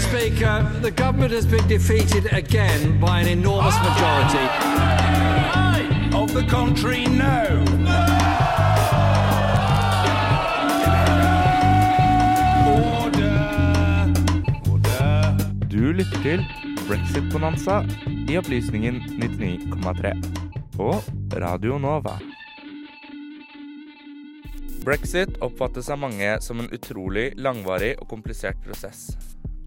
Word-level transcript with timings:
Mr. 0.00 0.08
Speaker, 0.08 0.80
the 0.80 0.90
government 0.90 1.32
has 1.32 1.44
been 1.44 1.66
defeated 1.68 2.32
again 2.32 2.98
by 3.00 3.20
an 3.20 3.28
enormous 3.28 3.76
majority. 3.80 4.46
Of 6.16 6.32
the 6.32 6.42
country, 6.48 7.04
no. 7.06 7.64
Order. 12.96 13.36
Order. 14.70 15.68
Du 15.68 15.92
lytter 15.92 16.22
til 16.22 16.44
Brexit-bonanza 16.88 17.84
i 18.28 18.38
opplysningen 18.38 18.94
99,3 18.94 20.12
på 20.76 20.94
Radio 21.32 21.78
Nova. 21.78 22.18
Brexit 24.84 25.36
oppfattes 25.40 25.90
av 25.90 25.98
mange 25.98 26.38
som 26.40 26.60
en 26.60 26.72
utrolig 26.72 27.32
langvarig 27.36 27.98
og 28.00 28.08
komplisert 28.08 28.56
prosess. 28.64 29.10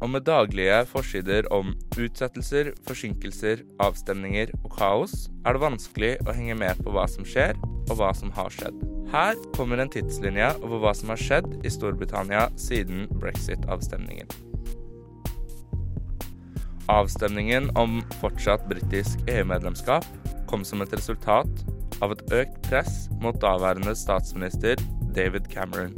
Og 0.04 0.10
med 0.12 0.26
daglige 0.28 0.82
forsider 0.90 1.46
om 1.55 1.70
utsettelser, 1.96 2.73
forsinkelser, 2.84 3.62
avstemninger 3.80 4.52
og 4.66 4.73
kaos, 4.76 5.14
er 5.48 5.55
det 5.55 5.62
vanskelig 5.64 6.10
å 6.27 6.36
henge 6.36 6.58
med 6.60 6.82
på 6.84 6.91
hva 6.91 7.05
som 7.08 7.23
skjer, 7.23 7.55
og 7.88 7.96
hva 8.02 8.10
som 8.18 8.34
har 8.36 8.52
skjedd. 8.52 8.82
Her 9.13 9.40
kommer 9.55 9.80
en 9.80 9.91
tidslinje 9.94 10.50
over 10.60 10.84
hva 10.84 10.91
som 10.98 11.13
har 11.13 11.22
skjedd 11.22 11.48
i 11.63 11.72
Storbritannia 11.72 12.50
siden 12.60 13.08
brexit-avstemningen. 13.22 14.27
Avstemningen 16.91 17.72
om 17.80 18.02
fortsatt 18.20 18.68
britisk 18.68 19.24
EU-medlemskap 19.32 20.08
kom 20.52 20.68
som 20.68 20.84
et 20.84 20.91
resultat 20.91 21.63
av 22.04 22.12
et 22.12 22.26
økt 22.41 22.60
press 22.68 23.05
mot 23.24 23.40
daværende 23.40 23.96
statsminister 23.96 24.82
David 25.16 25.48
Cameron, 25.54 25.96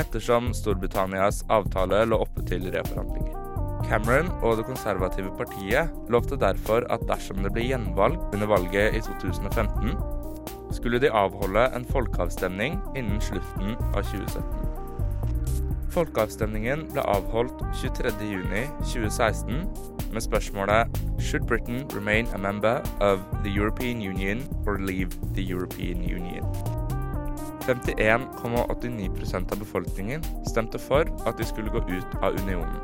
ettersom 0.00 0.52
Storbritannias 0.54 1.44
avtale 1.52 2.04
lå 2.08 2.16
oppe 2.24 2.42
til 2.48 2.70
reforhandlinger. 2.74 3.40
Cameron 3.84 4.30
og 4.42 4.56
det 4.56 4.66
konservative 4.66 5.30
partiet 5.38 5.90
lovte 6.08 6.36
derfor 6.40 6.86
at 6.92 7.04
dersom 7.08 7.42
det 7.44 7.52
ble 7.52 7.66
gjenvalg 7.68 8.16
under 8.32 8.46
valget 8.48 8.96
i 8.96 9.00
2015, 9.04 9.96
skulle 10.74 10.98
de 11.00 11.10
avholde 11.12 11.66
en 11.76 11.84
folkeavstemning 11.84 12.80
innen 12.96 13.20
slutten 13.20 13.76
av 13.92 14.02
2017. 14.02 14.64
Folkeavstemningen 15.94 16.88
ble 16.90 17.02
avholdt 17.06 17.60
23.6.2016 17.82 19.66
med 20.14 20.20
spørsmålet 20.22 20.86
Should 21.20 21.46
Britain 21.46 21.84
remain 21.94 22.26
a 22.34 22.38
member 22.38 22.82
of 23.00 23.18
the 23.44 23.50
European 23.50 24.02
Union 24.02 24.42
or 24.66 24.78
leave 24.78 25.10
the 25.34 25.42
European 25.42 26.02
Union? 26.02 26.73
51,89% 27.66 29.52
av 29.52 29.58
befolkningen 29.58 30.24
stemte 30.48 30.78
for 30.80 31.08
at 31.28 31.38
de 31.38 31.44
skulle 31.48 31.72
gå 31.72 31.80
ut 31.88 32.10
av 32.20 32.36
unionen. 32.42 32.80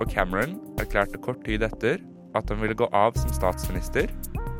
Og 0.00 0.06
Cameron 0.10 0.58
erklærte 0.80 1.18
kort 1.22 1.44
tid 1.46 1.62
etter 1.66 1.98
at 2.34 2.50
han 2.50 2.60
ville 2.62 2.74
gå 2.78 2.88
av 2.94 3.14
som 3.18 3.30
statsminister, 3.34 4.10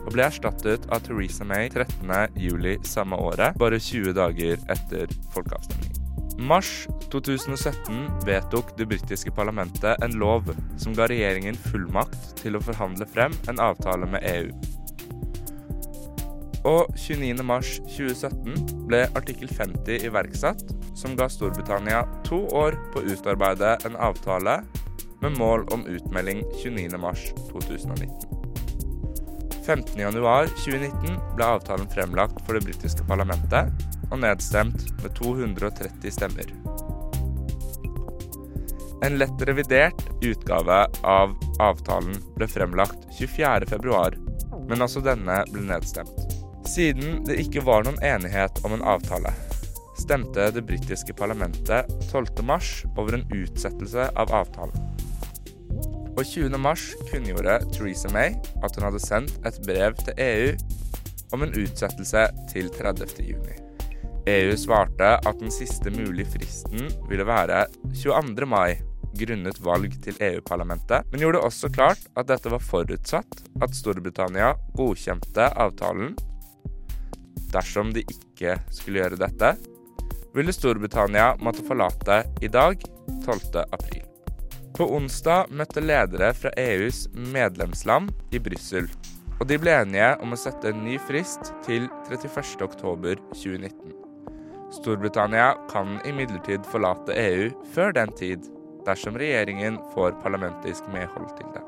og 0.05 0.13
ble 0.13 0.27
erstattet 0.29 0.87
av 0.93 1.03
Theresa 1.07 1.45
May 1.49 1.71
13.07 1.73 2.85
samme 2.87 3.17
året, 3.19 3.57
bare 3.59 3.81
20 3.81 4.15
dager 4.19 4.57
etter 4.71 5.07
folkeavstemningen. 5.35 6.01
Mars 6.39 6.89
2017 7.13 8.09
vedtok 8.27 8.73
det 8.79 8.89
britiske 8.91 9.31
parlamentet 9.37 10.03
en 10.03 10.17
lov 10.19 10.51
som 10.83 10.95
ga 10.97 11.07
regjeringen 11.11 11.55
fullmakt 11.71 12.35
til 12.43 12.59
å 12.59 12.63
forhandle 12.65 13.07
frem 13.07 13.37
en 13.51 13.63
avtale 13.63 14.09
med 14.11 14.27
EU. 14.35 14.74
Og 16.65 16.89
29.3.2017 16.97 18.87
ble 18.89 19.03
artikkel 19.19 19.51
50 19.53 20.07
iverksatt, 20.09 20.65
som 20.97 21.17
ga 21.19 21.29
Storbritannia 21.29 22.05
to 22.25 22.45
år 22.57 22.79
på 22.95 23.03
å 23.03 23.09
utarbeide 23.13 23.77
en 23.85 23.99
avtale 24.01 24.63
med 25.21 25.37
mål 25.39 25.67
om 25.77 25.85
utmelding 25.89 26.41
29.3.2019. 26.63 28.35
15.1.2019 29.65 31.21
ble 31.37 31.47
avtalen 31.57 31.89
fremlagt 31.93 32.41
for 32.45 32.57
det 32.57 32.67
britiske 32.67 33.07
parlamentet 33.09 33.73
og 34.11 34.21
nedstemt 34.21 34.91
med 35.01 35.15
230 35.17 36.13
stemmer. 36.13 36.53
En 39.05 39.19
lett 39.21 39.43
revidert 39.49 40.05
utgave 40.25 40.85
av 41.05 41.35
avtalen 41.61 42.21
ble 42.39 42.49
fremlagt 42.49 43.09
24.2, 43.19 44.05
men 44.69 44.85
også 44.85 45.05
denne 45.05 45.43
ble 45.53 45.65
nedstemt. 45.69 46.24
Siden 46.69 47.25
det 47.29 47.37
ikke 47.43 47.63
var 47.65 47.85
noen 47.85 48.01
enighet 48.05 48.61
om 48.65 48.73
en 48.77 48.85
avtale, 48.89 49.31
stemte 50.01 50.49
det 50.55 50.65
britiske 50.67 51.15
parlamentet 51.17 51.91
12.3 52.11 52.89
over 52.97 53.19
en 53.19 53.27
utsettelse 53.37 54.09
av 54.17 54.33
avtalen. 54.33 54.95
Og 56.15 56.23
20.3 56.23 57.11
kunngjorde 57.11 57.59
Theresa 57.75 58.11
May 58.15 58.37
at 58.63 58.79
hun 58.79 58.87
hadde 58.87 59.03
sendt 59.03 59.37
et 59.47 59.61
brev 59.67 59.99
til 60.01 60.19
EU 60.25 60.51
om 61.35 61.45
en 61.45 61.55
utsettelse 61.59 62.27
til 62.53 62.71
30.6. 62.75 63.61
EU 64.31 64.57
svarte 64.57 65.09
at 65.21 65.41
den 65.41 65.53
siste 65.53 65.93
mulige 65.93 66.31
fristen 66.33 66.89
ville 67.11 67.27
være 67.29 67.67
22. 67.93 68.47
mai 68.49 68.79
grunnet 69.15 69.59
valg 69.63 69.93
til 70.03 70.17
EU-parlamentet, 70.23 71.05
men 71.11 71.23
gjorde 71.23 71.43
også 71.45 71.71
klart 71.75 72.01
at 72.19 72.29
dette 72.31 72.51
var 72.51 72.63
forutsatt 72.63 73.43
at 73.63 73.77
Storbritannia 73.77 74.55
godkjente 74.79 75.51
avtalen. 75.61 76.15
Dersom 77.55 77.93
de 77.95 78.03
ikke 78.11 78.59
skulle 78.75 79.03
gjøre 79.03 79.21
dette, 79.21 79.55
ville 80.35 80.55
Storbritannia 80.55 81.35
måtte 81.39 81.63
forlate 81.67 82.25
i 82.43 82.51
dag, 82.51 82.81
12. 83.23 83.63
april. 83.71 84.03
På 84.75 84.89
onsdag 84.97 85.53
møtte 85.55 85.83
ledere 85.85 86.33
fra 86.35 86.51
EUs 86.59 87.05
medlemsland 87.15 88.11
i 88.35 88.41
Brussel, 88.43 88.89
og 89.39 89.47
de 89.51 89.59
ble 89.63 89.75
enige 89.85 90.09
om 90.23 90.35
å 90.35 90.39
sette 90.39 90.73
en 90.73 90.83
ny 90.83 90.97
frist 91.07 91.53
til 91.67 91.87
31. 92.11 92.65
oktober 92.67 93.23
2019. 93.37 93.95
Storbritannia 94.75 95.53
kan 95.71 96.01
imidlertid 96.09 96.67
forlate 96.67 97.15
EU 97.15 97.53
før 97.75 97.95
den 97.95 98.11
tid, 98.19 98.51
dersom 98.87 99.15
regjeringen 99.21 99.79
får 99.95 100.19
parlamentisk 100.25 100.91
medhold 100.93 101.31
til 101.39 101.55
det. 101.55 101.63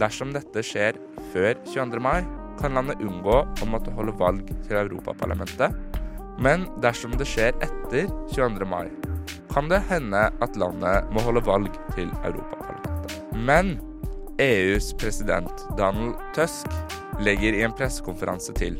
Dersom 0.00 0.36
dette 0.36 0.64
skjer 0.64 1.00
før 1.32 1.56
22. 1.64 2.00
mai, 2.04 2.20
kan 2.60 2.76
landet 2.76 3.02
unngå 3.04 3.38
å 3.44 3.68
måtte 3.68 3.94
holde 3.96 4.14
valg 4.20 4.50
til 4.66 4.78
Europaparlamentet. 4.80 5.74
Men 6.42 6.66
dersom 6.82 7.14
det 7.18 7.28
skjer 7.28 7.54
etter 7.64 8.08
22. 8.32 8.66
mai, 8.68 8.88
kan 9.52 9.68
det 9.68 9.82
hende 9.90 10.28
at 10.42 10.58
landet 10.60 11.10
må 11.12 11.22
holde 11.26 11.44
valg 11.46 11.76
til 11.96 12.10
Europaparlamentet. 12.24 13.18
Men 13.36 13.76
EUs 14.42 14.92
president 14.98 15.66
Donald 15.78 16.16
Tusk 16.34 16.72
legger 17.20 17.54
i 17.54 17.62
en 17.66 17.74
pressekonferanse 17.76 18.54
til 18.56 18.78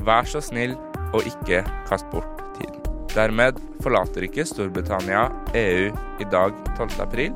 Vær 0.00 0.24
så 0.24 0.40
snill 0.40 0.72
og 1.12 1.26
ikke 1.28 1.60
kast 1.88 2.08
bort 2.12 2.40
tiden. 2.56 2.80
Dermed 3.12 3.58
forlater 3.84 4.24
ikke 4.24 4.46
Storbritannia 4.48 5.26
EU 5.58 5.90
i 6.22 6.28
dag 6.32 6.56
12. 6.78 7.00
april, 7.04 7.34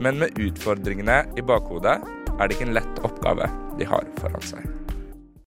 men 0.00 0.20
med 0.20 0.36
utfordringene 0.40 1.22
i 1.38 1.44
bakhodet 1.46 1.96
er 2.40 2.48
det 2.48 2.56
ikke 2.56 2.70
en 2.70 2.76
lett 2.78 3.02
oppgave 3.04 3.48
de 3.78 3.88
har 3.88 4.06
foran 4.20 4.44
seg. 4.44 4.79